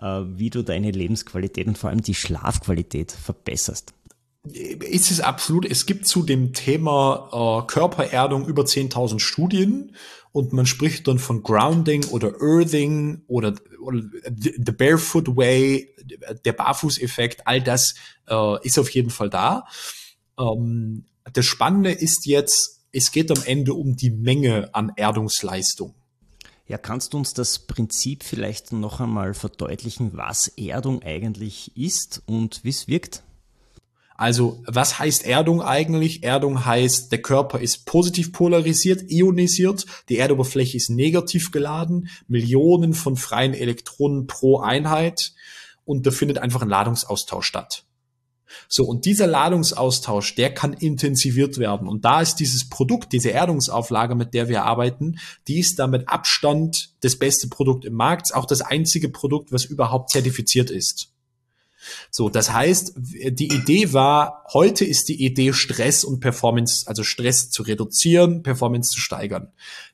[0.00, 3.92] äh, wie du deine Lebensqualität und vor allem die Schlafqualität verbesserst.
[4.42, 5.66] Ist es absolut.
[5.66, 7.28] Es gibt zu dem Thema
[7.62, 9.94] äh, Körpererdung über 10.000 Studien
[10.32, 14.02] und man spricht dann von Grounding oder Earthing oder, oder
[14.36, 15.94] the Barefoot Way,
[16.44, 17.94] der Barfußeffekt, all das
[18.28, 19.66] äh, ist auf jeden Fall da.
[20.38, 25.94] Ähm, das Spannende ist jetzt, es geht am Ende um die Menge an Erdungsleistung.
[26.66, 32.62] Ja, kannst du uns das Prinzip vielleicht noch einmal verdeutlichen, was Erdung eigentlich ist und
[32.62, 33.24] wie es wirkt?
[34.20, 36.24] Also, was heißt Erdung eigentlich?
[36.24, 43.16] Erdung heißt, der Körper ist positiv polarisiert, ionisiert, die Erdoberfläche ist negativ geladen, Millionen von
[43.16, 45.32] freien Elektronen pro Einheit
[45.86, 47.86] und da findet einfach ein Ladungsaustausch statt.
[48.68, 51.88] So, und dieser Ladungsaustausch, der kann intensiviert werden.
[51.88, 56.90] Und da ist dieses Produkt, diese Erdungsauflage, mit der wir arbeiten, die ist damit Abstand
[57.00, 61.10] das beste Produkt im Markt, auch das einzige Produkt, was überhaupt zertifiziert ist.
[62.10, 67.50] So, das heißt, die Idee war, heute ist die Idee, Stress und Performance, also Stress
[67.50, 69.52] zu reduzieren, Performance zu steigern.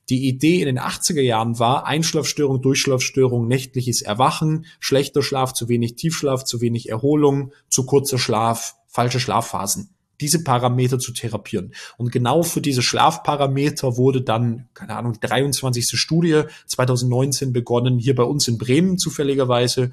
[0.08, 5.96] Die Idee in den 80er Jahren war Einschlafstörung, Durchschlafstörung, nächtliches Erwachen, schlechter Schlaf, zu wenig
[5.96, 11.72] Tiefschlaf, zu wenig Erholung, zu kurzer Schlaf, falsche Schlafphasen diese Parameter zu therapieren.
[11.96, 15.86] Und genau für diese Schlafparameter wurde dann, keine Ahnung, die 23.
[15.94, 19.90] Studie 2019 begonnen, hier bei uns in Bremen zufälligerweise.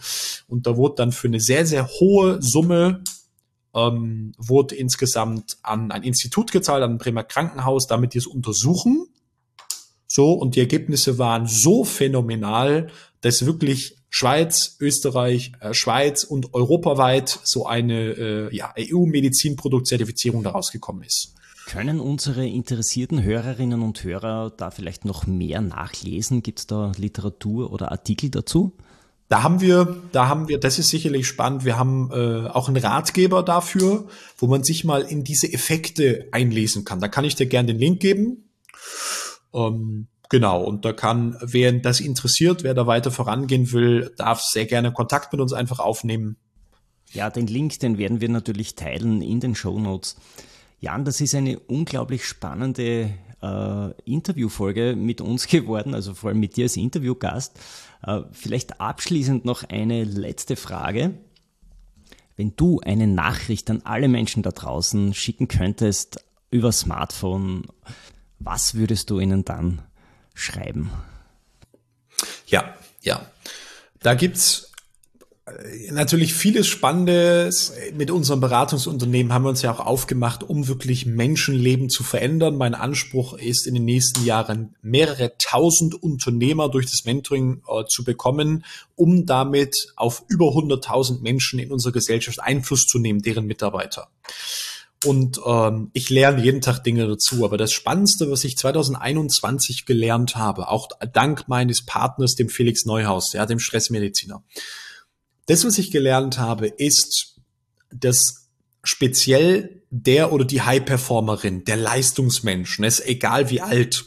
[0.48, 3.04] Und da wurde dann für eine sehr, sehr hohe Summe
[3.76, 9.08] ähm, wurde insgesamt an ein Institut gezahlt, an ein Bremer Krankenhaus, damit die es untersuchen.
[10.08, 17.40] So, und die Ergebnisse waren so phänomenal, dass wirklich Schweiz, Österreich, äh, Schweiz und europaweit
[17.44, 21.34] so eine äh, ja, EU-Medizinproduktzertifizierung daraus gekommen ist.
[21.66, 26.44] Können unsere interessierten Hörerinnen und Hörer da vielleicht noch mehr nachlesen?
[26.44, 28.78] Gibt es da Literatur oder Artikel dazu?
[29.30, 31.66] Da haben wir, da haben wir, das ist sicherlich spannend.
[31.66, 36.86] Wir haben äh, auch einen Ratgeber dafür, wo man sich mal in diese Effekte einlesen
[36.86, 37.00] kann.
[37.00, 38.48] Da kann ich dir gerne den Link geben.
[39.56, 44.66] Ähm, Genau, und da kann, wer das interessiert, wer da weiter vorangehen will, darf sehr
[44.66, 46.38] gerne Kontakt mit uns einfach aufnehmen.
[47.12, 50.16] Ja, den Link, den werden wir natürlich teilen in den Show Notes.
[50.80, 53.12] Jan, das ist eine unglaublich spannende
[53.44, 57.60] äh, Interviewfolge mit uns geworden, also vor allem mit dir als Interviewgast.
[58.02, 61.14] Äh, vielleicht abschließend noch eine letzte Frage.
[62.38, 67.68] Wenn du eine Nachricht an alle Menschen da draußen schicken könntest über Smartphone,
[68.40, 69.84] was würdest du ihnen dann
[70.34, 70.92] schreiben.
[72.48, 73.26] Ja, ja.
[74.02, 74.72] Da gibt's
[75.46, 77.74] äh, natürlich vieles Spannendes.
[77.94, 82.58] Mit unserem Beratungsunternehmen haben wir uns ja auch aufgemacht, um wirklich Menschenleben zu verändern.
[82.58, 88.04] Mein Anspruch ist, in den nächsten Jahren mehrere tausend Unternehmer durch das Mentoring äh, zu
[88.04, 88.66] bekommen,
[88.96, 94.10] um damit auf über 100.000 Menschen in unserer Gesellschaft Einfluss zu nehmen, deren Mitarbeiter.
[95.06, 97.46] Und ähm, ich lerne jeden Tag Dinge dazu.
[97.46, 103.34] Aber das Spannendste, was ich 2021 gelernt habe, auch dank meines Partners, dem Felix Neuhaus,
[103.34, 104.44] ja, dem Stressmediziner,
[105.46, 107.36] das, was ich gelernt habe, ist,
[107.92, 108.50] dass
[108.84, 114.06] speziell der oder die High-Performerin, der Leistungsmensch, ne, ist egal wie alt,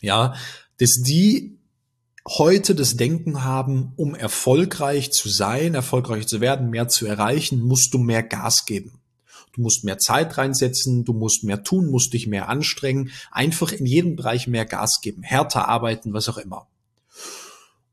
[0.00, 0.34] ja,
[0.78, 1.58] dass die
[2.26, 7.94] heute das Denken haben, um erfolgreich zu sein, erfolgreich zu werden, mehr zu erreichen, musst
[7.94, 9.00] du mehr Gas geben.
[9.58, 13.86] Du musst mehr Zeit reinsetzen, du musst mehr tun, musst dich mehr anstrengen, einfach in
[13.86, 16.68] jedem Bereich mehr Gas geben, härter arbeiten, was auch immer.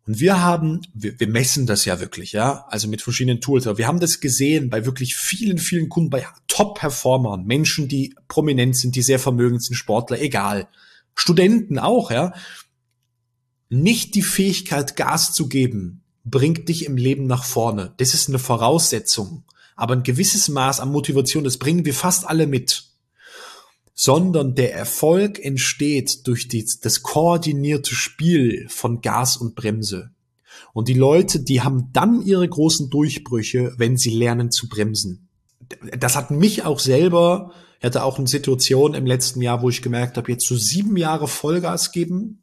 [0.06, 3.80] Und wir haben, wir, wir messen das ja wirklich, ja, also mit verschiedenen Tools, aber
[3.80, 8.96] wir haben das gesehen bei wirklich vielen, vielen Kunden, bei Top-Performern, Menschen, die prominent sind,
[8.96, 10.68] die sehr vermögend sind, Sportler, egal.
[11.16, 12.36] Studenten auch, ja.
[13.70, 17.96] Nicht die Fähigkeit, Gas zu geben, bringt dich im Leben nach vorne.
[17.98, 19.46] Das ist eine Voraussetzung
[19.76, 22.86] aber ein gewisses Maß an Motivation, das bringen wir fast alle mit.
[23.94, 30.12] Sondern der Erfolg entsteht durch die, das koordinierte Spiel von Gas und Bremse.
[30.74, 35.30] Und die Leute, die haben dann ihre großen Durchbrüche, wenn sie lernen zu bremsen.
[35.98, 40.18] Das hat mich auch selber, hatte auch eine Situation im letzten Jahr, wo ich gemerkt
[40.18, 42.42] habe, jetzt so sieben Jahre Vollgas geben.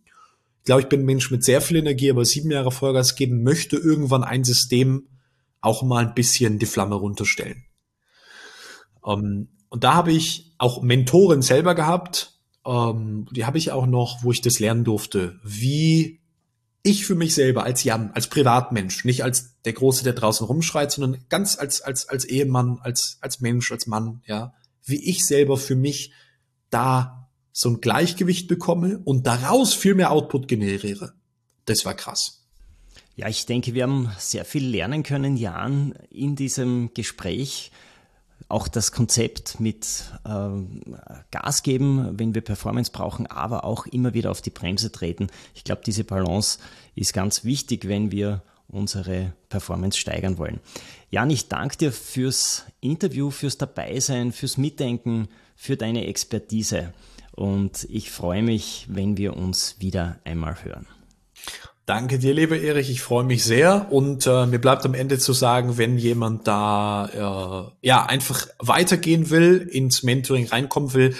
[0.60, 3.42] Ich glaube, ich bin ein Mensch mit sehr viel Energie, aber sieben Jahre Vollgas geben
[3.42, 5.08] möchte irgendwann ein System
[5.62, 7.64] auch mal ein bisschen die Flamme runterstellen.
[9.06, 14.22] Ähm, und da habe ich auch Mentoren selber gehabt, ähm, die habe ich auch noch,
[14.22, 16.20] wo ich das lernen durfte, wie
[16.82, 20.90] ich für mich selber als Jan, als Privatmensch, nicht als der Große, der draußen rumschreit,
[20.90, 24.52] sondern ganz als, als, als Ehemann, als, als Mensch, als Mann, ja,
[24.84, 26.12] wie ich selber für mich
[26.70, 31.12] da so ein Gleichgewicht bekomme und daraus viel mehr Output generiere.
[31.66, 32.41] Das war krass.
[33.14, 37.70] Ja, ich denke, wir haben sehr viel lernen können, Jan, in diesem Gespräch.
[38.48, 40.48] Auch das Konzept mit äh,
[41.30, 45.28] Gas geben, wenn wir Performance brauchen, aber auch immer wieder auf die Bremse treten.
[45.54, 46.58] Ich glaube, diese Balance
[46.94, 50.60] ist ganz wichtig, wenn wir unsere Performance steigern wollen.
[51.10, 56.92] Jan, ich danke dir fürs Interview, fürs Dabeisein, fürs Mitdenken, für deine Expertise.
[57.32, 60.86] Und ich freue mich, wenn wir uns wieder einmal hören.
[61.84, 62.90] Danke dir, lieber Erich.
[62.90, 63.90] Ich freue mich sehr.
[63.90, 69.30] Und äh, mir bleibt am Ende zu sagen, wenn jemand da äh, ja einfach weitergehen
[69.30, 71.16] will, ins Mentoring reinkommen will,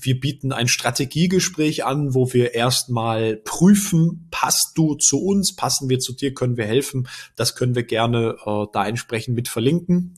[0.00, 5.98] wir bieten ein Strategiegespräch an, wo wir erstmal prüfen, passt du zu uns, passen wir
[5.98, 7.08] zu dir, können wir helfen.
[7.36, 10.16] Das können wir gerne äh, da entsprechend mit verlinken.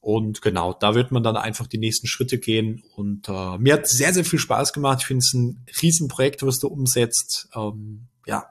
[0.00, 2.84] Und genau, da wird man dann einfach die nächsten Schritte gehen.
[2.94, 4.98] Und äh, mir hat sehr, sehr viel Spaß gemacht.
[5.00, 7.48] Ich finde es ein Riesenprojekt, was du umsetzt.
[7.56, 8.46] Ähm, ja.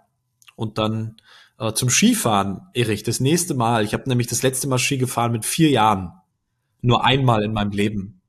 [0.56, 1.18] Und dann
[1.60, 3.84] äh, zum Skifahren, Erich, das nächste Mal.
[3.84, 6.12] Ich habe nämlich das letzte Mal Ski gefahren mit vier Jahren.
[6.82, 8.22] Nur einmal in meinem Leben.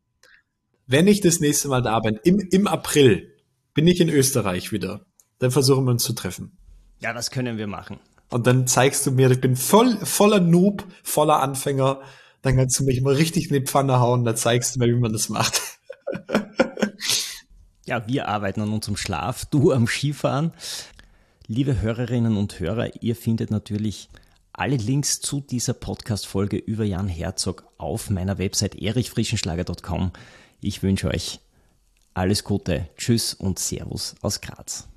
[0.87, 3.35] Wenn ich das nächste Mal da bin, im, im April,
[3.75, 5.05] bin ich in Österreich wieder.
[5.39, 6.57] Dann versuchen wir uns zu treffen.
[7.01, 7.99] Ja, das können wir machen.
[8.31, 12.01] Und dann zeigst du mir, ich bin voll, voller Noob, voller Anfänger
[12.47, 15.01] dann kannst du mich mal richtig in die Pfanne hauen, da zeigst du mir, wie
[15.01, 15.61] man das macht.
[17.87, 20.53] ja, wir arbeiten an unserem Schlaf, du am Skifahren.
[21.49, 24.09] Liebe Hörerinnen und Hörer, ihr findet natürlich
[24.53, 30.11] alle Links zu dieser Podcast-Folge über Jan Herzog auf meiner Website erichfrischenschlager.com.
[30.61, 31.39] Ich wünsche euch
[32.15, 34.89] alles Gute, Tschüss und Servus aus Graz.